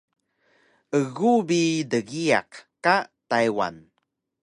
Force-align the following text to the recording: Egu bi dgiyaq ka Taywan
Egu 0.99 1.33
bi 1.47 1.61
dgiyaq 1.91 2.51
ka 2.83 2.95
Taywan 3.29 3.77